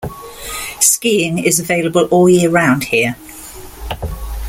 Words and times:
Skiing 0.79 1.37
is 1.37 1.59
available 1.59 2.05
all 2.05 2.27
year 2.27 2.49
round 2.49 2.85
here. 2.85 3.15